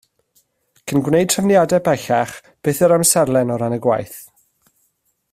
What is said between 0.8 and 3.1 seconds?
Cyn gwneud trefniadau pellach, beth yw'r